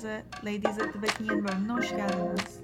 [0.00, 2.60] herkese Ladies at the Back'in yeni bölümüne hoş geldiniz.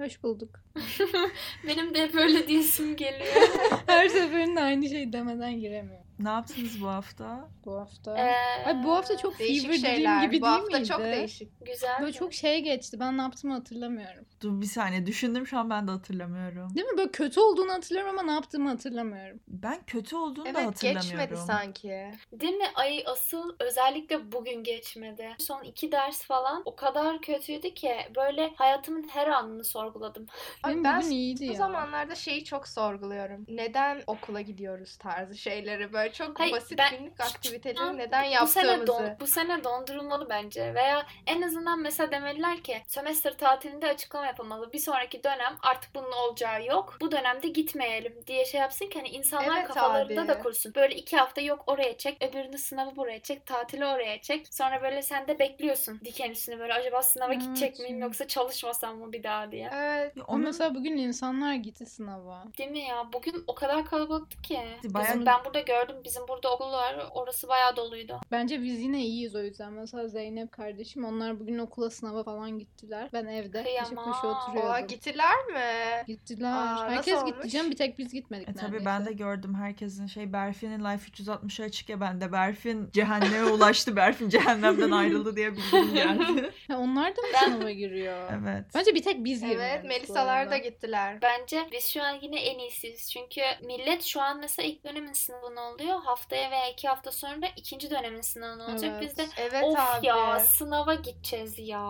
[0.00, 0.60] Hoş bulduk.
[1.66, 3.48] Benim de hep öyle diyesim geliyor.
[3.86, 6.07] Her seferinde aynı şey demeden giremiyorum.
[6.18, 7.48] Ne yaptınız bu hafta?
[7.64, 8.18] Bu hafta.
[8.18, 10.22] Ee, Ay bu hafta çok Değişik fever dream şeyler.
[10.24, 10.88] gibi Bu değil hafta miydi?
[10.88, 11.66] çok değişik.
[11.66, 12.00] güzel.
[12.00, 13.00] Böyle çok şey geçti.
[13.00, 14.24] Ben ne yaptığımı hatırlamıyorum.
[14.40, 16.74] Dur bir saniye düşündüm şu an ben de hatırlamıyorum.
[16.74, 16.96] Değil mi?
[16.98, 19.40] Böyle kötü olduğunu hatırlıyorum ama ne yaptığımı hatırlamıyorum.
[19.48, 21.10] Ben kötü olduğunu da Evet hatırlamıyorum.
[21.10, 22.12] geçmedi sanki.
[22.32, 22.66] Değil mi?
[22.74, 25.28] Ay asıl özellikle bugün geçmedi.
[25.38, 30.26] Son iki ders falan o kadar kötüydü ki böyle hayatımın her anını sorguladım.
[30.62, 31.58] Ay Benim ben bugün iyiydi bu ya.
[31.58, 33.44] zamanlarda şeyi çok sorguluyorum.
[33.48, 38.66] Neden okula gidiyoruz tarzı şeyleri böyle çok Hayır, basit ben- günlük aktiviteleri neden Bu sene,
[38.66, 38.86] yaptığımızı.
[38.86, 44.72] don, bu sene dondurulmalı bence veya en azından mesela demeliler ki sömestr tatilinde açıklama yapılmalı.
[44.72, 46.96] Bir sonraki dönem artık bunun olacağı yok.
[47.00, 50.28] Bu dönemde gitmeyelim diye şey yapsın ki hani insanlar Evet kafalarında abi.
[50.28, 50.74] da kursun.
[50.74, 54.54] Böyle iki hafta yok oraya çek, öbürünü sınavı buraya çek, tatili oraya çek.
[54.54, 57.42] Sonra böyle sen de bekliyorsun diken üstüne böyle acaba sınava Evet.
[57.42, 59.70] gidecek miyim yoksa çalışmasam mı bir daha diye.
[59.74, 60.12] Evet.
[60.16, 62.44] Ama Onun mesela bugün insanlar gitti sınava.
[62.58, 63.12] Değil mi ya?
[63.12, 64.60] Bugün o kadar kalabalıktı ki.
[64.84, 65.96] Bayağı- Bizim, ben burada gördüm.
[66.04, 66.96] Bizim burada okul var.
[67.14, 68.20] Orası bayağı doluydu.
[68.30, 69.72] Bence biz yine iyiyiz o yüzden.
[69.72, 73.08] Mesela Zeynep kardeşim onlar bugün okula sınava falan gittiler.
[73.12, 74.70] Ben evde koşu koşu oturuyordum.
[74.70, 76.04] Oha gittiler mi?
[76.06, 76.52] Gittiler.
[76.52, 77.34] Aa, Herkes olmuş?
[77.34, 81.10] gitti canım bir tek biz gitmedik E tabii ben de gördüm herkesin şey Berfin'in Life
[81.10, 86.50] 360'a açık ya ben de Berfin cehenneme ulaştı Berfin cehennemden ayrıldı diye bildirim geldi.
[86.68, 88.30] Ha, onlar da mı Ben- sınava giriyor?
[88.42, 88.64] evet.
[88.74, 89.64] Bence bir tek biz girmiyoruz.
[89.68, 91.18] Evet Melisa'lar da gittiler.
[91.22, 93.10] Bence biz şu an yine en iyisiyiz.
[93.12, 95.87] Çünkü millet şu an mesela ilk dönemin sınavını oluyor.
[95.92, 98.90] Haftaya veya iki hafta sonra ikinci dönemin sınavını olacak.
[98.92, 99.02] Evet.
[99.02, 100.06] Biz de Evet of abi.
[100.06, 101.80] ya sınava gideceğiz ya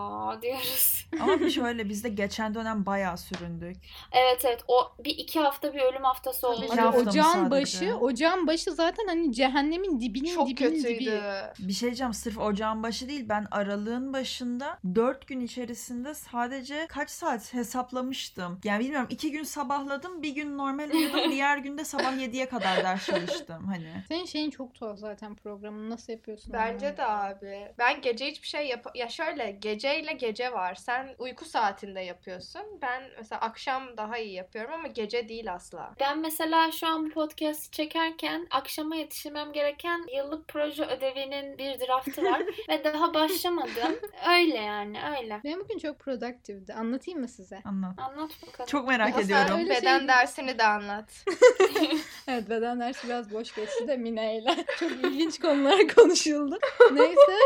[0.41, 1.05] diyoruz.
[1.21, 3.77] Ama bir şöyle biz de geçen dönem bayağı süründük.
[4.11, 6.65] evet evet o bir iki hafta bir ölüm haftası oldu.
[6.65, 10.99] İki Hani ocağın başı, ocağın başı zaten hani cehennemin dibinin Çok dibinin kötüydü.
[10.99, 11.21] dibi.
[11.67, 17.09] Bir şey diyeceğim sırf ocağın başı değil ben aralığın başında 4 gün içerisinde sadece kaç
[17.09, 18.59] saat hesaplamıştım.
[18.63, 23.05] Yani bilmiyorum 2 gün sabahladım bir gün normal uyudum diğer günde sabah 7'ye kadar ders
[23.05, 23.88] çalıştım hani.
[24.07, 26.53] Senin şeyin çok tuhaf zaten programını nasıl yapıyorsun?
[26.53, 27.67] Bence de abi.
[27.77, 28.85] Ben gece hiçbir şey yap...
[28.95, 30.75] Ya şöyle geceyle gece var.
[30.75, 32.61] Sen uyku saatinde yapıyorsun.
[32.81, 35.93] Ben mesela akşam daha iyi yapıyorum ama gece değil asla.
[35.99, 42.23] Ben mesela şu an bu podcast çekerken akşama yetişmem gereken yıllık proje ödevinin bir draftı
[42.23, 43.95] var ve daha başlamadım.
[44.29, 45.41] Öyle yani öyle.
[45.43, 46.73] Benim bugün çok productive'di.
[46.73, 47.61] Anlatayım mı size?
[47.65, 47.99] Anlat.
[47.99, 48.67] Anlat bakalım.
[48.67, 49.69] Çok merak Ama ediyorum.
[49.69, 51.25] beden şey- dersini de anlat.
[52.27, 54.55] Evet beden dersi biraz boş geçti de Mine ile.
[54.79, 56.57] Çok ilginç konular konuşuldu.
[56.91, 57.37] Neyse.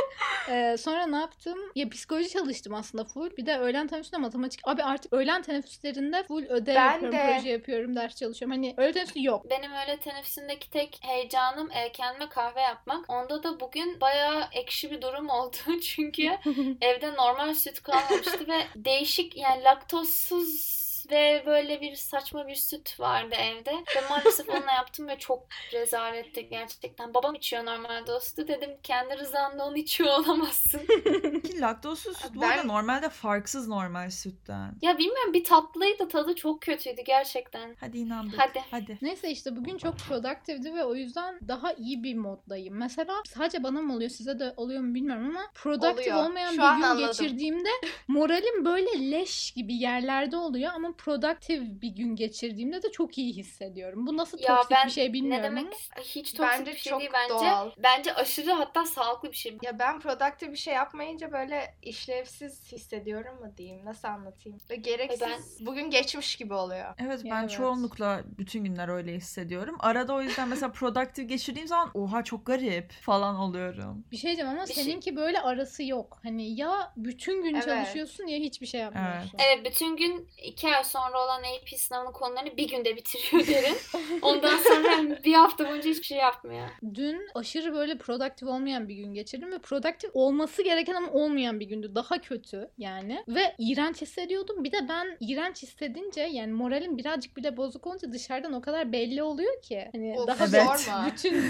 [0.50, 1.58] e, sonra ne yaptım?
[1.76, 3.38] Ya psikoloji çalıştım aslında full.
[3.38, 4.60] Bir de öğlen teneffüsünde matematik.
[4.64, 7.34] Abi artık öğlen teneffüslerinde full ödev Ben yapıyorum, de.
[7.36, 8.58] proje yapıyorum, ders çalışıyorum.
[8.58, 9.50] Hani öğle teneffüsü yok.
[9.50, 13.10] Benim öyle teneffüsündeki tek heyecanım e, kendime kahve yapmak.
[13.10, 15.58] Onda da bugün bayağı ekşi bir durum oldu.
[15.82, 16.24] Çünkü
[16.82, 23.36] evde normal süt kalmamıştı ve değişik yani laktozsuz ve böyle bir saçma bir süt vardı
[23.36, 23.72] evde.
[23.72, 25.44] Ve maalesef onunla yaptım ve çok
[25.74, 27.14] rezaletti gerçekten.
[27.14, 28.48] Babam içiyor normalde o sütü.
[28.48, 30.80] Dedim kendi rızanla onu içiyor olamazsın.
[31.44, 34.76] Ki laktozsuz süt bu Ben- arada normalde farksız normal sütten.
[34.82, 37.76] ya bilmiyorum bir tatlıydı tadı çok kötüydü gerçekten.
[37.80, 38.40] Hadi inandık.
[38.40, 38.62] Hadi.
[38.72, 38.98] Hadi.
[39.02, 42.76] Neyse işte bugün çok productive'di ve o yüzden daha iyi bir moddayım.
[42.78, 46.30] Mesela sadece bana mı oluyor size de oluyor mu bilmiyorum ama productive Oluyor.
[46.30, 47.08] olmayan Şu bir gün anladım.
[47.08, 47.70] geçirdiğimde
[48.08, 54.08] moralim böyle leş gibi yerlerde oluyor ama productive bir gün geçirdiğimde de çok iyi hissediyorum.
[54.08, 55.64] Bu nasıl Ya toksik ben bir şey bilmiyorum Ne demek?
[55.96, 56.04] ama.
[56.06, 57.34] Hiç toksik Bence bir şey çok değil bence.
[57.34, 57.72] doğal.
[57.78, 59.58] Bence aşırı hatta sağlıklı bir şey.
[59.64, 63.86] Ya ben productive bir şey yapmayınca böyle işlevsiz hissediyorum mu diyeyim?
[63.86, 64.58] Nasıl anlatayım?
[64.70, 66.94] Ve gereksiz bugün geçmiş gibi oluyor.
[66.98, 67.52] Evet ben Evet.
[67.52, 69.76] çoğunlukla bütün günler öyle hissediyorum.
[69.80, 74.06] Arada o yüzden mesela productive geçirdiğim zaman oha çok garip falan oluyorum.
[74.12, 76.20] Bir şey diyeceğim ama Bir şey- seninki böyle arası yok.
[76.24, 77.66] Hani ya bütün gün Evet.
[77.66, 79.32] çalışıyorsun ya hiçbir şey yapmıyorsun.
[79.40, 83.78] Evet bütün gün iki ay sonra olan AP sınavının konularını bir günde bitiriyor derin.
[84.22, 86.68] Ondan sonra bir hafta boyunca hiçbir şey yapmıyor.
[86.96, 91.66] Dün aşırı böyle productive olmayan bir gün geçirdim ve productive olması gereken ama olmayan bir
[91.66, 91.92] gündü.
[91.96, 93.24] Daha kötü yani.
[93.28, 94.64] Ve iğrenç hissediyordum.
[94.64, 99.24] Bir de ben iğrenç hissedince yani moralim birazcık bile bozuk olunca dışarıdan o kadar belli
[99.24, 99.90] oluyor ki.
[99.92, 100.80] Hani Of, daha Evet.
[100.80, 101.06] sorma.
[101.14, 101.42] bütün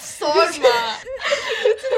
[0.00, 0.68] Sorma.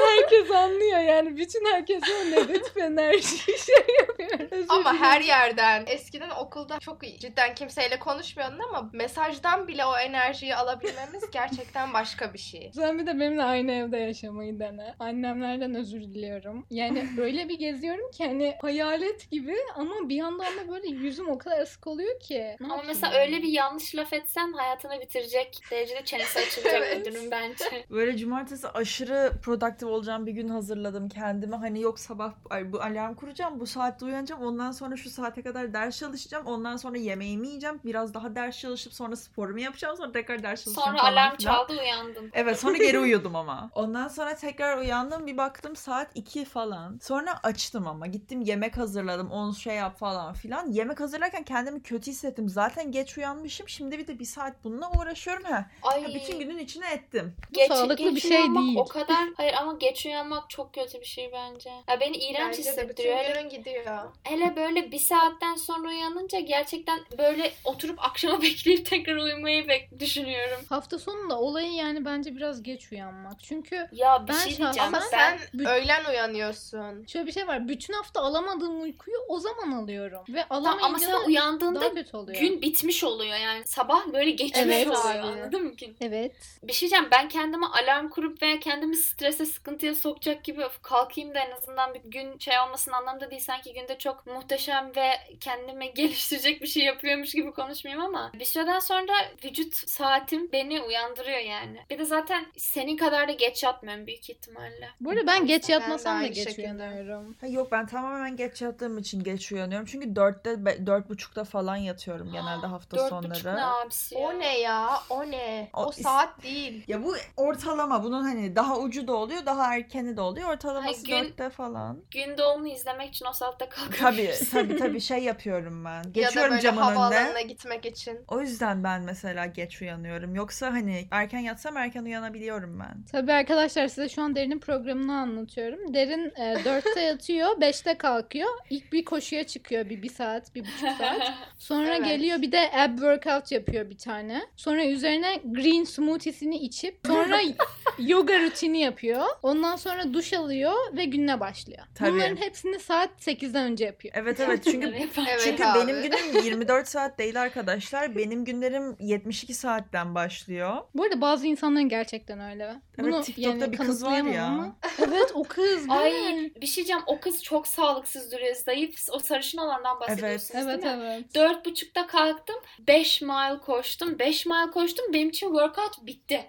[0.05, 1.37] herkes anlıyor yani.
[1.37, 3.85] Bütün herkes o negatif enerji şey
[4.69, 5.83] Ama her yerden.
[5.87, 7.19] Eskiden okulda çok iyi.
[7.19, 12.71] Cidden kimseyle konuşmuyordun ama mesajdan bile o enerjiyi alabilmemiz gerçekten başka bir şey.
[12.75, 14.95] Sen bir de benimle aynı evde yaşamayı dene.
[14.99, 16.65] Annemlerden özür diliyorum.
[16.69, 21.37] Yani öyle bir geziyorum ki hani hayalet gibi ama bir yandan da böyle yüzüm o
[21.37, 22.55] kadar ısık oluyor ki.
[22.59, 23.21] Ne Ama mesela yani?
[23.25, 27.05] öyle bir yanlış laf etsen hayatını bitirecek derecede çenesi açılacak Evet.
[27.07, 27.85] bir durum bence.
[27.89, 31.55] Böyle cumartesi aşırı produktif olacağım bir gün hazırladım kendime.
[31.55, 34.53] Hani yok sabah ay, bu alarm kuracağım, bu saatte uyanacağım.
[34.53, 36.45] Ondan sonra şu saate kadar ders çalışacağım.
[36.45, 37.79] Ondan sonra yemeğimi yiyeceğim.
[37.85, 39.97] Biraz daha ders çalışıp sonra sporumu yapacağım.
[39.97, 42.31] Sonra tekrar ders çalışacağım Sonra falan alarm çaldı uyandın.
[42.33, 43.69] Evet sonra geri uyudum ama.
[43.75, 46.99] Ondan sonra tekrar uyandım bir baktım saat 2 falan.
[47.01, 50.71] Sonra açtım ama gittim yemek hazırladım onu şey yap falan filan.
[50.71, 52.49] Yemek hazırlarken kendimi kötü hissettim.
[52.49, 53.69] Zaten geç uyanmışım.
[53.69, 55.43] Şimdi bir de bir saat bununla uğraşıyorum.
[55.43, 56.05] Ha, Ay.
[56.15, 57.35] bütün günün içine ettim.
[57.51, 58.77] Geç, sağlıklı geç bir şey değil.
[58.77, 61.69] O kadar hayır ama geç uyanmak çok kötü bir şey bence.
[61.87, 63.17] Ya beni iğrenç Bence de bütün hissettiriyor.
[63.17, 64.11] Hele, günün gidiyor.
[64.23, 70.59] Hele böyle bir saatten sonra uyanınca gerçekten böyle oturup akşama bekleyip tekrar uyumayı bek düşünüyorum.
[70.69, 73.43] Hafta sonunda olayı yani bence biraz geç uyanmak.
[73.43, 74.79] Çünkü Ya bir Ben şey diyeceğim.
[74.79, 77.05] Ama sen Büt- öğlen uyanıyorsun.
[77.05, 77.67] şöyle bir şey var.
[77.67, 80.21] Bütün hafta alamadığım uykuyu o zaman alıyorum.
[80.29, 82.39] Ve Tamam, alamayınca ama sen da uyandığında daha kötü oluyor.
[82.39, 83.63] gün bitmiş oluyor yani.
[83.67, 84.87] Sabah böyle geçmiş Evet.
[84.87, 85.19] oluyor Abi.
[85.19, 85.97] anladın mı gün?
[86.01, 86.35] Evet.
[86.63, 91.35] Bir şey diyeceğim ben kendime alarm kurup veya kendimi strese sıkıntıya sokacak gibi "Öf, kalkayım
[91.35, 95.93] da en azından bir gün şey olmasın anlamda değil sanki günde çok muhteşem ve kendimi
[95.93, 99.13] geliştirecek bir şey yapıyormuş gibi konuşmayayım ama bir süreden sonra
[99.45, 101.79] vücut saatim beni uyandırıyor yani.
[101.89, 104.89] Bir de zaten senin kadar da geç yatmıyorum büyük ihtimalle.
[105.01, 106.61] Bu arada ben geç Ben yatmasam da aynı geç şekilde.
[106.83, 107.35] uyanıyorum.
[107.41, 109.85] Ha, yok ben tamamen geç yattığım için geç uyanıyorum.
[109.91, 113.31] Çünkü dörtte, dört buçukta falan yatıyorum genelde hafta Dört sonları.
[113.31, 114.21] buçuk ne abisi ya?
[114.27, 114.89] O ne ya?
[115.09, 115.69] O ne?
[115.73, 116.83] O O, is- saat değil.
[116.87, 118.03] Ya bu ortalama.
[118.03, 120.49] Bunun hani daha ucu da oluyor, daha erkeni de oluyor.
[120.53, 122.01] Ortalaması Ay, gün- dörtte falan.
[122.11, 123.84] Gün doğumunu izlemek için o saatte kalkıyorum.
[123.99, 125.97] Tabii tabii tabii şey yapıyorum ben.
[125.97, 127.41] ya da Geçiyorum böyle camın havaalanına önüne.
[127.43, 128.19] gitmek için.
[128.27, 130.35] O yüzden ben mesela geç uyanıyorum.
[130.35, 133.03] Yoksa hani erken yatsam erken uyanabiliyorum ben.
[133.11, 135.93] Tabii arkadaşlar size şu an Derin'in programını anlatıyorum.
[135.93, 138.49] Derin e, 4'te yatıyor, 5'te kalkıyor.
[138.69, 141.33] İlk bir koşuya çıkıyor bir, bir saat, bir buçuk saat.
[141.57, 142.05] Sonra Evet.
[142.05, 144.41] geliyor bir de ab workout yapıyor bir tane.
[144.55, 147.39] Sonra üzerine green smoothiesini içip sonra
[147.99, 149.25] yoga rutini yapıyor.
[149.43, 151.83] Ondan sonra duş alıyor ve gününe başlıyor.
[151.95, 152.11] Tabii.
[152.11, 154.13] Bunların hepsini saat 8'den önce yapıyor.
[154.17, 155.79] Evet evet çünkü Evet çünkü abi.
[155.87, 158.15] benim günüm 24 saat değil arkadaşlar.
[158.15, 160.77] Benim günlerim 72 saatten başlıyor.
[160.95, 162.75] Bu arada bazı insanların gerçekten öyle.
[162.99, 164.45] Bunu TikTok'ta yani bir kız var ya.
[164.45, 166.13] ama- Evet o kız Ay
[166.61, 168.55] bir şey diyeceğim o kız çok sağlıksız duruyor.
[168.55, 171.03] Zayıf o sarışın olandan bahsediyorsunuz Evet değil mi?
[171.05, 171.35] evet.
[171.35, 172.55] Dört buçukta kalktım.
[172.87, 174.19] 5 mile koştum.
[174.19, 175.05] 5 mile koştum.
[175.13, 176.45] Benim için workout bitti.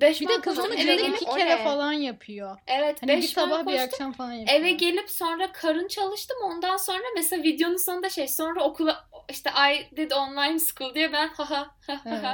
[0.00, 0.80] 5 Bir de kız onu koştum.
[0.80, 1.64] günde Eve gelip- iki kere ne?
[1.64, 2.58] falan yapıyor.
[2.66, 3.88] Evet Hani bir 5 sabah mile bir koştum.
[3.94, 4.60] akşam falan yapıyor.
[4.60, 6.36] Eve gelip sonra karın çalıştım.
[6.44, 11.28] Ondan sonra mesela videonun sonunda şey sonra okula işte I did online school diye ben
[11.28, 11.70] haha
[12.06, 12.24] Evet.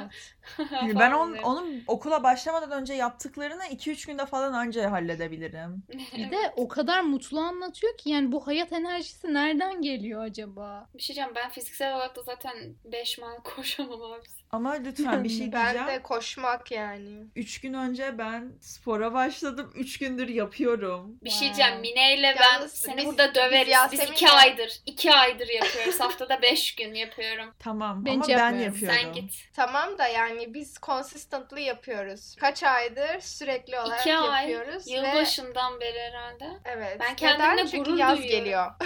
[0.73, 5.83] Yani ben on, onun okula başlamadan önce yaptıklarını 2-3 günde falan önce halledebilirim.
[6.17, 10.89] Bir de o kadar mutlu anlatıyor ki yani bu hayat enerjisi nereden geliyor acaba?
[10.95, 14.27] bir şey diyeceğim ben fiziksel olarak da zaten 5 mile koşamam abi.
[14.53, 15.87] Ama lütfen bir şey Ben diyeceğim.
[15.89, 17.25] de koşmak yani.
[17.37, 19.73] 3 gün önce ben spora başladım.
[19.75, 21.17] 3 gündür yapıyorum.
[21.25, 23.75] Bir şey diyeceğim Mine ile ben Yalnız seni biz- burada döveriz.
[23.93, 26.01] biz Biz, iki aydır, iki aydır yapıyoruz.
[26.01, 27.55] Haftada beş gün yapıyorum.
[27.59, 28.75] Tamam Ben ama hiç ben yapmıyorum.
[28.75, 28.99] yapıyorum.
[29.03, 29.35] Sen git.
[29.55, 32.37] Tamam da yani biz consistently yapıyoruz.
[32.41, 36.49] Kaç aydır sürekli olarak İki ay, yapıyoruz ve yılbaşından beri herhalde.
[36.65, 36.97] evet.
[37.01, 37.17] Ben Neden?
[37.17, 38.39] kendimle Çünkü gurur yaz duyuyorum.
[38.45, 38.67] geliyor.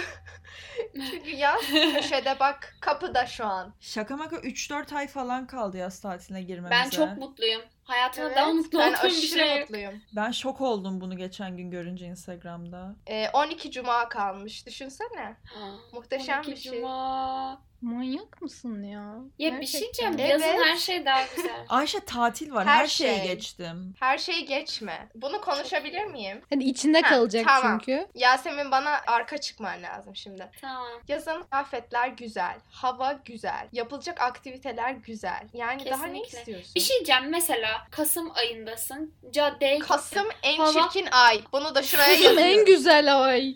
[1.11, 1.61] Çünkü yaz
[1.93, 3.73] köşede bak kapıda şu an.
[3.79, 6.71] Şaka maka 3-4 ay falan kaldı yaz tatiline girmemize.
[6.83, 7.61] Ben çok mutluyum.
[7.85, 10.01] Hayatımda Evet, daha mutlu ben olduğum bir şey mutluyum.
[10.15, 12.95] Ben şok oldum bunu geçen gün görünce Instagram'da.
[13.07, 14.65] Ee, 12 cuma kalmış.
[14.67, 15.35] Düşünsene.
[15.93, 16.81] Muhteşem 12 bir şey.
[16.81, 19.15] Manyak Manyak mısın ya?
[19.39, 20.17] Ya bir şey Gerçekten.
[20.17, 20.41] diyeceğim.
[20.41, 20.65] Yazın Evet.
[20.65, 21.65] her şey daha güzel.
[21.69, 22.67] Ayşe tatil var.
[22.67, 23.27] Her, Her şeye şey.
[23.27, 23.95] geçtim.
[23.99, 25.07] Her şeyi geçme.
[25.15, 26.41] Bunu konuşabilir miyim?
[26.49, 27.79] Hani içinde Ha, kalacak tamam.
[27.79, 28.07] çünkü.
[28.15, 30.49] Yasemin bana arka çıkman lazım şimdi.
[30.61, 30.87] tamam.
[31.07, 35.47] Yazın afetler güzel, hava güzel, yapılacak aktiviteler güzel.
[35.53, 36.39] Yani daha ne Kesinlikle.
[36.39, 36.71] istiyorsun?
[36.75, 37.29] Bir şey diyeceğim.
[37.31, 39.13] Mesela Kasım ayındasın.
[39.31, 41.41] Caddeye Kasım en Hava- çirkin ay.
[41.53, 42.59] Bunu da şuraya Kızım yazıyorum.
[42.59, 43.55] en güzel ay.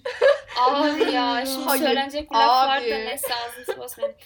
[0.60, 2.90] Abi ya şimdi Hayır, söylenecek bir laf var da abi.
[2.92, 4.18] neyse ağzını bozmayayım.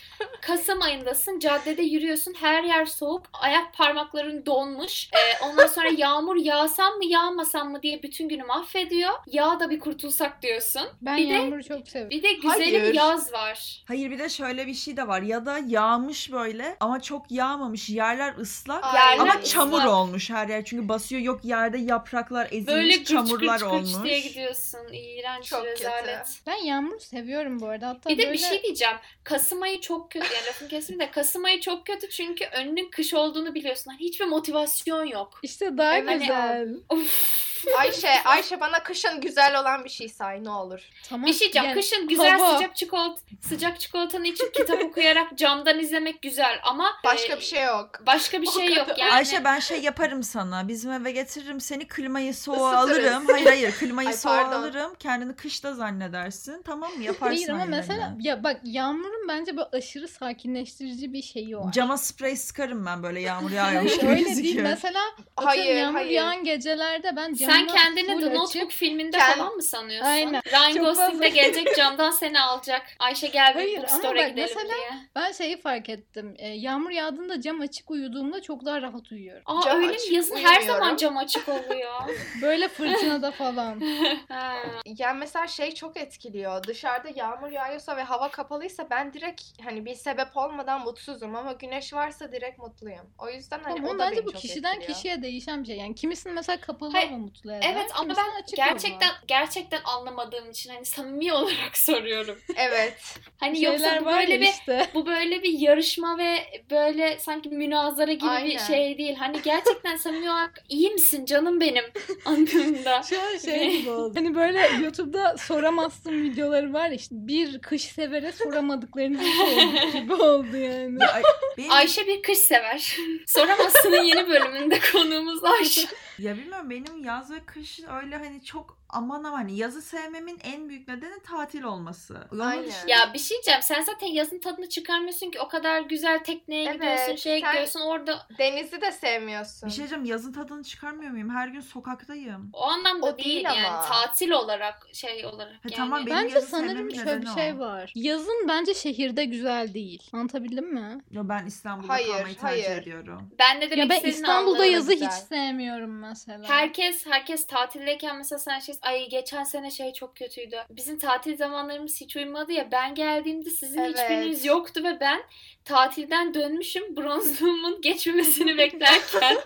[0.42, 6.94] Kasım ayındasın caddede yürüyorsun her yer soğuk ayak parmakların donmuş Ee, ondan sonra yağmur yağsam
[6.94, 9.14] mı yağmasam mı diye bütün günü mahvediyor.
[9.28, 10.82] Yağ da bir kurtulsak diyorsun.
[11.02, 12.10] Ben Bir de- yağmuru çok seviyorum.
[12.10, 12.94] Bir de güzelim Hayır.
[12.94, 13.84] yaz var.
[13.88, 15.22] Hayır bir de şöyle bir şey de var.
[15.22, 17.90] Ya da yağmış böyle ama çok yağmamış.
[17.90, 19.46] Yerler ıslak Ay, ama ıslak.
[19.46, 20.66] çamur çamur olmuş her yer.
[20.66, 23.94] Çünkü basıyor yok yerde yapraklar ezilmiş Böyle çamurlar gıç olmuş.
[23.94, 24.80] gıç diye gidiyorsun.
[24.94, 25.80] İğrenç Çok kötü.
[25.84, 26.28] rezalet.
[26.48, 27.88] Ben yağmur seviyorum bu arada.
[27.88, 28.34] Hatta Bir de böyle...
[28.34, 28.96] bir şey diyeceğim.
[29.24, 30.34] Kasım ayı çok kötü.
[30.34, 33.92] Yani lafın kesimi de Kasım ayı çok kötü çünkü önünün kış olduğunu biliyorsun.
[33.92, 35.40] Hani hiçbir motivasyon yok.
[35.44, 36.20] İşte daha Evet.
[36.22, 36.68] güzel.
[36.90, 37.53] Of.
[37.80, 40.80] Ayşe, Ayşe bana kışın güzel olan bir şey say ne olur.
[41.10, 41.26] Tamam.
[41.28, 41.66] Bir şey diyeceğim.
[41.68, 42.54] yani Kışın güzel hava.
[42.58, 47.64] sıcak çikolata sıcak çikolatanı içip kitap okuyarak camdan izlemek güzel ama Başka e, bir şey
[47.64, 47.90] yok.
[48.08, 48.88] başka bir O şey kadar.
[48.88, 49.12] yok yani.
[49.14, 50.68] Ayşe ben şey yaparım sana.
[50.68, 53.06] Bizim eve getiririm seni klimayı soğuğa Isıtırız.
[53.08, 53.26] alırım.
[53.32, 54.60] Hayır hayır klimayı Ay, soğuğa pardon.
[54.60, 54.94] alırım.
[55.00, 56.62] Kendini kışta zannedersin.
[56.66, 57.04] Tamam mı?
[57.04, 61.72] Yaparsın Hayır ama aynı mesela ya bak yağmurun bence böyle aşırı sakinleştirici bir şeyi var.
[61.72, 64.28] Cama sprey sıkarım ben böyle yağmur yağıyormuş gibi Öyle değil.
[64.36, 64.64] gözüküyor.
[64.70, 65.00] Mesela
[65.36, 66.10] Hayır, hayır, yağmur hayır.
[66.12, 70.10] yağan gecelerde ben Sen kendini The açıp- Notebook filminde Kend- falan mı sanıyorsun?
[70.12, 70.42] Aynen.
[70.52, 72.82] Ryan Gosling de gelecek camdan seni alacak.
[73.00, 74.90] Ayşe gel bir Hayır, ama bookstore'a bak gidelim mesela- diye.
[75.16, 76.36] Ben şeyi fark ettim.
[76.38, 79.44] E, yağmur yağdığında cam açık uyuduğumda çok daha rahat uyuyorum.
[79.46, 79.98] Aa Cam öyle mi?
[80.12, 81.94] Yazın her zaman cam açık oluyor.
[82.42, 83.82] Böyle fırtınada falan.
[84.30, 84.54] ha.
[84.86, 86.64] Yani mesela şey çok etkiliyor.
[86.64, 91.94] Dışarıda yağmur yağıyorsa ve hava kapalıysa ben direkt hani bir sebep olmadan mutsuzum ama güneş
[91.94, 93.06] varsa direkt mutluyum.
[93.18, 94.96] O yüzden hani Ama o da bence beni bu çok kişiden etkiliyor.
[94.96, 95.78] kişiye değişen bir şey.
[95.78, 97.72] Yani kimisini mesela kapalı Hayır, hava mutlu eder.
[97.74, 99.18] Evet ama ben gerçekten hava.
[99.28, 102.40] gerçekten anlamadığım için hani samimi olarak soruyorum.
[102.56, 102.94] Evet.
[103.40, 104.88] Hani Şeyler yoksa bu böyle bir işte.
[104.94, 106.38] bu böyle bir yarışma ve
[106.72, 108.58] böyle sanki münazara gibi bir Aynen.
[108.58, 109.16] şey değil.
[109.16, 111.84] Hani gerçekten samimi olarak iyi misin canım benim
[112.26, 112.96] anlamında.
[112.98, 114.14] An şey gibi oldu.
[114.20, 120.58] Hani böyle YouTube'da soramazsın videoları var ya işte bir kış severe soramadıklarınızı sorduk gibi oldu
[120.58, 120.98] yani.
[121.02, 121.24] Ya, ay-
[121.58, 122.98] benim- Ayşe bir kış sever.
[123.28, 125.82] Soramazsın'ın yeni bölümünde konuğumuz Ayşe.
[126.18, 130.70] Ya bilmiyorum benim yaz ve kış öyle hani çok aman aman hani yazı sevmemin en
[130.70, 132.18] büyük nedeni tatil olması.
[132.42, 132.64] Aynen.
[132.66, 133.62] düşün- Ya bir şey diyeceğim.
[133.62, 135.40] Sen zaten yazın tadını çıkarmıyorsun ki.
[135.40, 137.80] O kadar güzel tekneye Evet, gidiyorsun, şeye gidiyorsun.
[137.82, 139.68] Orada Denizi de sevmiyorsun.
[139.70, 141.30] Bir şey diyeceğim yazın tadını çıkarmıyor muyum?
[141.30, 142.50] Her gün sokaktayım.
[142.54, 143.68] o anlamda O değil, değil yani.
[143.68, 143.82] ama.
[143.82, 145.74] Tatil olarak şey olarak yani.
[145.76, 147.60] tamam, benim Bence sanırım şöyle bir şey o.
[147.60, 147.92] var.
[147.96, 150.10] Yazın bence şehirde güzel değil.
[150.14, 150.98] Anlatabildim mi?
[151.12, 152.82] Ya ben İstanbul'da Hayır, kalmayı tercih hayır.
[152.82, 153.30] ediyorum.
[153.40, 155.08] Ben de demek Ya ben İstanbul'da yazı güzel.
[155.08, 156.50] hiç sevmiyorum mesela.
[156.50, 160.58] Herkes herkes tatildeyken mesela sen şey ay geçen sene şey çok kötüydü.
[160.70, 162.72] Bizim tatil zamanlarımız hiç uymadı ya.
[162.72, 163.98] Ben geldiğimde sizin Evet.
[164.00, 165.24] hiçbiriniz yoktu ve ben
[165.66, 169.38] tatilden dönmüşüm bronzluğumun geçmemesini beklerken.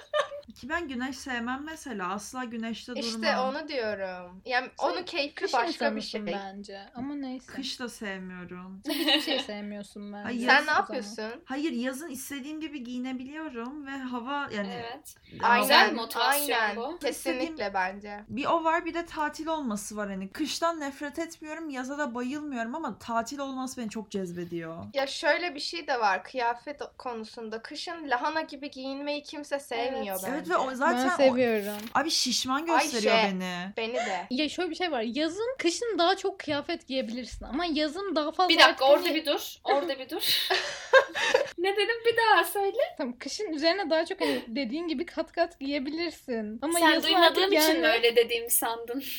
[0.57, 2.09] Ki ben güneş sevmem mesela.
[2.09, 3.09] Asla güneşte durmam.
[3.09, 4.41] İşte onu diyorum.
[4.45, 6.25] Yani Sen onun keyfi başka bir şey.
[6.25, 6.79] bence.
[6.95, 7.45] Ama neyse.
[7.53, 8.81] Kış da sevmiyorum.
[8.89, 10.23] Hiçbir şey sevmiyorsun bence.
[10.23, 10.79] Hayır, Sen ne o zaman.
[10.79, 11.41] yapıyorsun?
[11.45, 15.15] Hayır yazın istediğim gibi giyinebiliyorum ve hava yani evet.
[15.39, 16.75] hava- Güzel motivasyon aynen.
[16.77, 16.99] bu.
[16.99, 18.23] Kesinlikle bence.
[18.29, 20.29] bir o var bir de tatil olması var hani.
[20.29, 24.83] Kıştan nefret etmiyorum, yaza da bayılmıyorum ama tatil olması beni çok cezbediyor.
[24.93, 27.61] Ya şöyle bir şey de var kıyafet konusunda.
[27.61, 30.23] Kışın lahana gibi giyinmeyi kimse sevmiyor Evet.
[30.23, 30.35] bence.
[30.37, 31.77] Evet ve o zaten ben o- seviyorum.
[31.93, 33.27] abi şişman gösteriyor Ayşe.
[33.27, 33.53] beni.
[33.77, 34.27] Beni de.
[34.29, 35.01] Ya şöyle bir şey var.
[35.01, 37.45] Yazın, kışın daha çok kıyafet giyebilirsin.
[37.45, 38.49] Ama yazın daha fazla...
[38.49, 39.55] Bir dakika orada bir dur.
[39.63, 40.47] Orada bir dur.
[41.57, 42.77] ne dedim bir daha söyle.
[42.97, 46.59] Tamam, kışın üzerine daha çok hani dediğin gibi kat kat giyebilirsin.
[46.61, 47.79] Ama Sen duymadığım için yani...
[47.79, 49.03] mi öyle dediğimi sandın?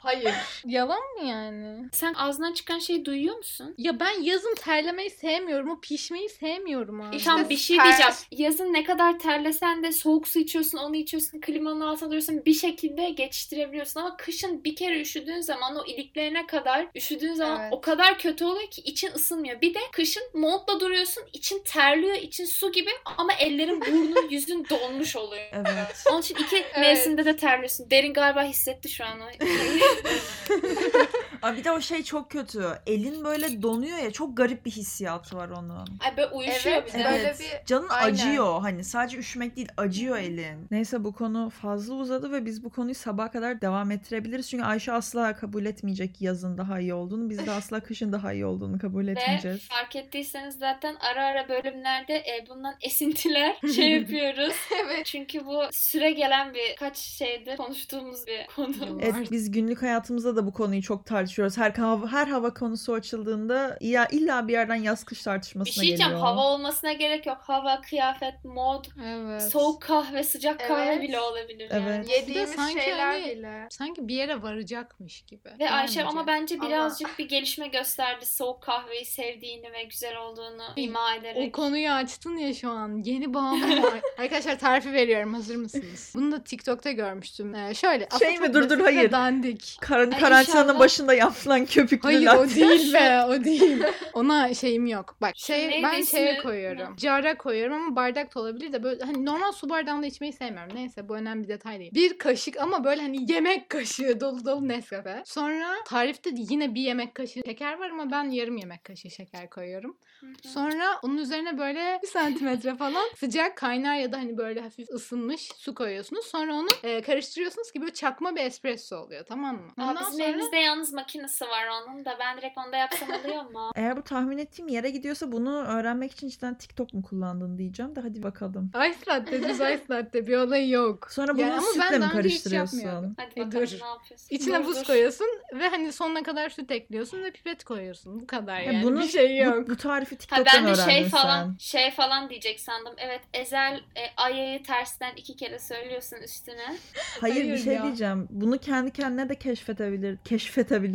[0.00, 0.34] Hayır.
[0.64, 1.88] Yalan mı yani?
[1.92, 3.74] Sen ağzından çıkan şeyi duyuyor musun?
[3.78, 5.70] Ya ben yazın terlemeyi sevmiyorum.
[5.70, 7.16] O pişmeyi sevmiyorum abi.
[7.16, 8.12] İşte Tam bir şey ter- diyeceğim.
[8.30, 13.10] Yazın ne kadar terlesen de soğuk su içiyorsun, onu içiyorsun, klimanın altında duruyorsun bir şekilde
[13.10, 17.72] geçiştirebiliyorsun ama kışın bir kere üşüdüğün zaman o iliklerine kadar üşüdüğün zaman Evet.
[17.72, 19.60] o kadar kötü oluyor ki için ısınmıyor.
[19.60, 25.16] Bir de kışın montla duruyorsun, için terliyor, için su gibi ama ellerin, burnun, yüzün donmuş
[25.16, 25.44] oluyor.
[25.52, 26.04] Evet.
[26.10, 27.90] Onun için iki mevsimde de terliyorsun.
[27.90, 29.22] Derin galiba hissetti şu an
[31.42, 32.62] Abi bir de o şey çok kötü.
[32.86, 35.78] Elin böyle donuyor ya çok garip bir hissiyatı var onun.
[36.00, 37.04] Ay böyle uyuşuyor Evet, bir de.
[37.04, 37.40] böyle Evet.
[37.40, 38.12] bir- Canın Aynen.
[38.14, 38.60] acıyor.
[38.60, 40.66] Hani sadece üşümek değil acıyor elin.
[40.70, 44.50] Neyse bu konu fazla uzadı ve biz bu konuyu sabaha kadar devam ettirebiliriz.
[44.50, 47.30] Çünkü Ayşe asla kabul etmeyecek yazın daha iyi olduğunu.
[47.30, 49.68] Biz de asla kışın daha iyi olduğunu kabul Ve etmeyeceğiz.
[49.68, 54.54] fark ettiyseniz zaten ara ara bölümlerde e, bundan esintiler şey yapıyoruz.
[54.84, 55.06] Evet.
[55.06, 58.72] Çünkü bu süre gelen bir kaç şeyde konuştuğumuz bir konu.
[59.02, 61.31] Evet biz günlük hayatımızda da bu konuyu çok tartışıyoruz.
[61.38, 65.84] Her hava, her hava konusu açıldığında ya illa bir yerden yaz kış Bir tartışmasına şey
[65.84, 66.26] diyeceğim geliyor.
[66.26, 67.38] hava olmasına gerek yok.
[67.40, 69.42] Hava, kıyafet, mod, Evet.
[69.42, 71.02] soğuk kahve, sıcak kahve Evet.
[71.02, 71.84] bile olabilir yani.
[71.88, 72.10] Evet.
[72.10, 73.66] Yediğimiz sanki şeyler hani- bile.
[73.70, 75.48] Sanki bir yere varacakmış gibi.
[75.60, 78.26] Ve Ayşe ama bence Ama- birazcık bir gelişme gösterdi.
[78.26, 81.48] Soğuk kahveyi sevdiğini ve güzel olduğunu ima ederek.
[81.48, 83.02] O konuyu açtın ya şu an.
[83.04, 84.00] Yeni bağımlı var.
[84.18, 85.34] Arkadaşlar tarifi veriyorum.
[85.34, 86.12] Hazır mısınız?
[86.16, 87.54] Bunu da TikTok'ta görmüştüm.
[87.54, 88.08] Ee, şöyle.
[88.18, 88.54] Şey mi?
[88.54, 89.12] Dur, dur, hayır.
[89.12, 89.76] Dandik.
[89.80, 90.78] Kar- karantinanın inşallah.
[90.78, 92.38] başında yapılan köpüklü Hayır latte.
[92.38, 93.82] o değil be o değil.
[94.14, 95.16] Ona şeyim yok.
[95.20, 96.96] Bak şey Neydi ben şeye koyuyorum.
[96.96, 100.76] Cara koyuyorum ama bardak da olabilir de böyle hani normal su bardağında içmeyi sevmiyorum.
[100.76, 101.94] Neyse bu önemli bir detay değil.
[101.94, 105.22] Bir kaşık ama böyle hani yemek kaşığı dolu dolu Nescafe.
[105.26, 109.96] Sonra tarifte yine bir yemek kaşığı şeker var ama ben yarım yemek kaşığı şeker koyuyorum.
[110.42, 115.48] Sonra onun üzerine böyle bir santimetre falan sıcak kaynar ya da hani böyle hafif ısınmış
[115.56, 116.26] su koyuyorsunuz.
[116.26, 119.72] Sonra onu e, karıştırıyorsunuz ki böyle çakma bir espresso oluyor tamam mı?
[119.78, 123.42] Aa, Ondan bizim sonra evimizde yalnız makinesi var onun da ben direkt onda yapsam oluyor
[123.50, 123.70] mu?
[123.76, 128.00] Eğer bu tahmin ettiğim yere gidiyorsa bunu öğrenmek için cidden TikTok mu kullandın diyeceğim de
[128.00, 128.70] hadi bakalım.
[128.88, 131.08] Ice latte düz ice latte bir olay yok.
[131.10, 133.14] Sonra bunu Yani sütle mi karıştırıyorsun?
[133.16, 133.80] Hadi E, bakalım dur.
[133.80, 134.26] ne yapıyorsun?
[134.30, 134.84] İçine Dur, buz dur.
[134.84, 138.20] koyuyorsun ve hani sonuna kadar süt ekliyorsun ve pipet koyuyorsun.
[138.20, 138.82] Bu kadar Ya yani.
[138.84, 139.66] bunu- bir şey yok.
[139.66, 141.56] Bu, bu tarifi TikTok'tan ben de öğrendin şey falan sen.
[141.58, 142.94] şey falan diyecek sandım.
[142.98, 146.76] Evet Ezel e, Aya'yı tersten iki kere söylüyorsun üstüne.
[147.20, 147.82] Hayır, bir Hayır şey ya.
[147.82, 148.26] diyeceğim.
[148.30, 150.18] Bunu kendi kendine de keşfedebilir,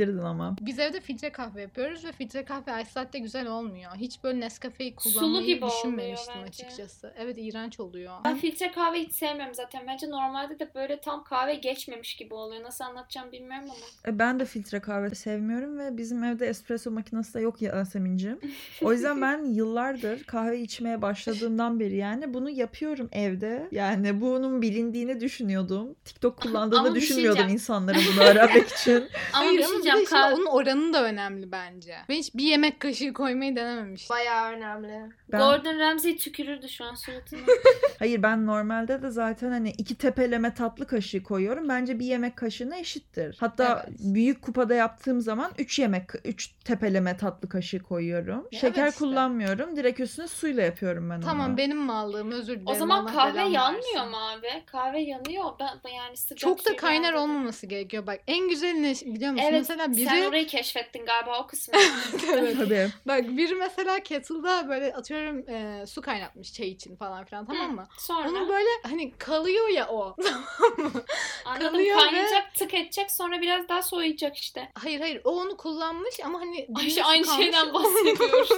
[0.08, 0.56] keşfedebilirdin ama.
[0.62, 3.92] Biz evde filtre kahve yapıyoruz ve filtre kahve ice latte güzel olmuyor.
[3.96, 6.48] Hiç böyle Nescafe'yi Sulu kullanmayı gibi düşünmemiştim bence.
[6.50, 7.14] açıkçası.
[7.18, 8.14] Evet iğrenç oluyor.
[8.26, 9.82] Ben filtre kahve hiç sevmiyorum zaten.
[9.88, 12.64] Bence normalde de böyle tam kahve geçmemiş gibi oluyor.
[12.64, 14.14] Nasıl anlatacağım bilmiyorum ama.
[14.14, 18.40] E, Ben de filtre kahve sevmiyorum ve bizim evde espresso makinesi de yok Yasemin'cim.
[18.82, 23.68] O yüzden ben yıllardır kahve içmeye başladığımdan beri yani bunu yapıyorum evde.
[23.72, 25.96] Yani bunun bilindiğini düşünüyordum.
[26.06, 27.54] TikTok kullandığını şey düşünmüyordum diyeceğim.
[27.54, 28.94] insanların bunu öğrenmek için.
[28.94, 29.08] Ama
[29.46, 30.08] Hayır bir şey diyeceğim.
[30.08, 30.36] şimdi Kahve...
[30.36, 31.96] onun oranı da önemli bence.
[32.10, 34.16] Ben hiç bir yemek kaşığı koymayı denememiştim.
[34.16, 35.02] Bayağı önemli.
[35.32, 37.42] Ben, Gordon Ramsay tükürürdü şu an suratıma.
[38.00, 41.70] hayır ben normalde de zaten hani iki tepeleme tatlı kaşığı koyuyorum.
[41.70, 43.38] Bence bir yemek kaşığına eşittir.
[43.40, 44.00] Hatta Evet.
[44.00, 48.48] büyük kupada yaptığım zaman 3 yemek 3 tepeleme tatlı kaşığı koyuyorum.
[48.52, 49.06] Ya Şeker evet işte.
[49.06, 49.76] kullanmıyorum.
[49.76, 51.58] Direkt üstüne suyla yapıyorum ben Tamam onu.
[51.58, 52.68] benim mallığım özür dilerim.
[52.68, 54.10] o zaman Allah kahve belamı yanmıyor versin.
[54.12, 54.48] mu abi?
[54.66, 55.46] Kahve yanıyor.
[55.60, 58.08] Ben yani sıcak Çok da suyu kaynar olmaması gerekiyor.
[58.08, 59.46] Bak en güzeli ne biliyor musun?
[59.50, 61.74] Evet mesela biri sen orayı keşfettin galiba o kısmı.
[62.34, 62.58] Evet.
[62.60, 62.90] Tabii.
[63.08, 67.88] Bak biri mesela kettle'da böyle atıyorum e, su kaynatmış çay için falan filan tamam mı?
[68.00, 70.16] Sonra Onun böyle hani kalıyor ya o.
[71.46, 74.72] anladım kalıyor ve- kaynayacak tık edecek sonra biraz daha soğuyacak işte.
[74.76, 77.44] hayır hayır o onu kullanmış ama hani Ayşe aynı kalmış.
[77.46, 78.50] şeyden bahsediyoruz.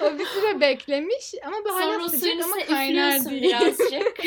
[0.00, 3.42] o bir süre beklemiş ama sonra hala sıcak ama kaynar değil.
[3.42, 4.20] birazcık.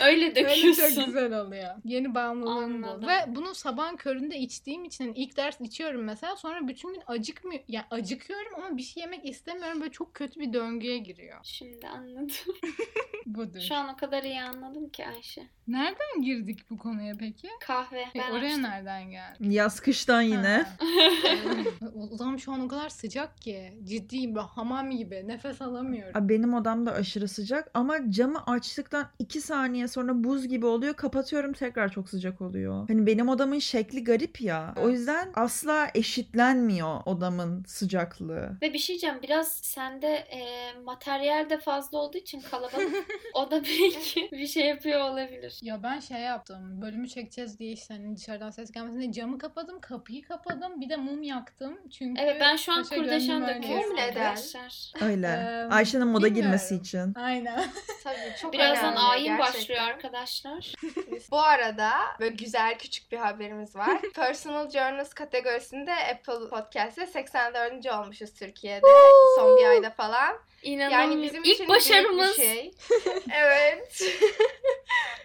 [0.00, 0.94] Öyle Öyle döküyorsun.
[0.94, 1.74] çok güzel oluyor.
[1.84, 3.06] Yeni bağımlılığım bu.
[3.06, 7.62] Ve bunu sabahın köründe içtiğim için hani ilk ders içiyorum mesela sonra bütün gün acıkmıyor.
[7.68, 9.80] Yani acıkıyorum ama bir şey yemek istemiyorum.
[9.80, 11.38] Böyle çok kötü bir döngüye giriyor.
[11.42, 12.28] Şimdi anladım.
[13.26, 13.60] Budur.
[13.60, 15.42] Şu an o kadar iyi anladım ki Ayşe.
[15.68, 17.48] Nereden girdik bu konuya peki?
[17.60, 18.00] Kahve.
[18.00, 18.62] E, Ben oraya açtım.
[18.62, 19.40] nereden geldik?
[19.40, 20.66] Yaz kıştan yine.
[21.94, 23.78] Odam şu an o kadar sıcak ki.
[23.84, 25.28] Ciddiyim böyle hamam gibi.
[25.28, 26.12] Nefes alamıyorum.
[26.22, 30.94] Abi Benim odam da aşırı sıcak ama camı açtıktan 2 saniye sonra buz gibi oluyor.
[30.94, 32.88] Kapatıyorum tekrar çok sıcak oluyor.
[32.88, 34.74] Hani benim odamın şekli garip ya.
[34.76, 38.58] O yüzden asla eşitlenmiyor odamın sıcaklığı.
[38.62, 43.62] Ve bir şey diyeceğim biraz sende e, materyal de fazla olduğu için kalabalık o da
[43.64, 45.58] belki bir şey yapıyor olabilir.
[45.62, 46.82] Ya ben şey yaptım.
[46.82, 50.80] Bölümü çekeceğiz diye işte hani dışarıdan ses gelmesin diye camı kapadım, kapıyı kapadım.
[50.80, 51.78] Bir de mum yaktım.
[51.90, 54.06] Çünkü Evet ben şu an kurdeşen döküyorum Neden?
[54.24, 54.92] arkadaşlar.
[55.00, 55.26] Öyle.
[55.26, 56.42] Eee, Ayşe'nin moda bilmiyorum.
[56.50, 57.14] girmesi için.
[57.14, 57.64] Aynen.
[58.04, 59.54] Tabii çok Birazdan ayin gerçekten.
[59.60, 60.74] başlıyor arkadaşlar.
[61.30, 61.90] Bu arada
[62.20, 64.00] böyle güzel küçük bir haberimiz var.
[64.14, 67.86] Personal Journals kategorisinde Apple Podcast'te 84.
[67.86, 68.86] olmuşuz Türkiye'de
[69.36, 70.36] son bir ayda falan.
[70.62, 71.10] İnanamıyorum.
[71.10, 72.38] Yani bizim İlk başarımız.
[72.38, 72.70] bir şey.
[73.42, 74.02] evet.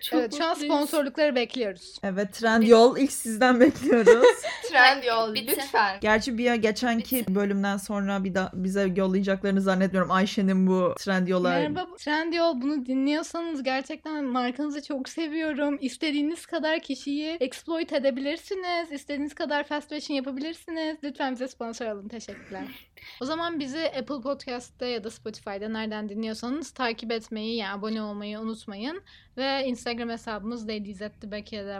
[0.01, 1.99] Çok evet şu an sponsorlukları bekliyoruz.
[2.03, 4.35] Evet Trendyol ilk sizden bekliyoruz.
[4.69, 5.51] Trend yol Bitti.
[5.51, 5.99] lütfen.
[6.01, 10.11] Gerçi bir geçenki bölümden sonra bir daha bize yollayacaklarını zannetmiyorum.
[10.11, 15.77] Ayşe'nin bu Trendyol'a Merhaba Trendyol bunu dinliyorsanız gerçekten markanızı çok seviyorum.
[15.81, 18.91] İstediğiniz kadar kişiyi exploit edebilirsiniz.
[18.91, 20.97] İstediğiniz kadar fast fashion yapabilirsiniz.
[21.03, 22.07] Lütfen bize sponsor alın.
[22.07, 22.63] Teşekkürler.
[23.21, 28.39] o zaman bizi Apple Podcast'te ya da Spotify'da nereden dinliyorsanız takip etmeyi yani abone olmayı
[28.39, 29.01] unutmayın.
[29.37, 31.11] Ve Instagram hesabımız Ladies at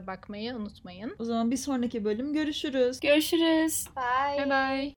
[0.08, 1.16] bakmayı unutmayın.
[1.20, 3.00] O zaman bir sonraki bölüm görüşürüz.
[3.00, 3.86] Görüşürüz.
[3.96, 4.38] Bye.
[4.38, 4.96] Bye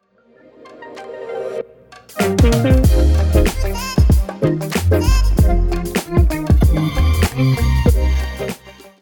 [7.52, 7.67] bye.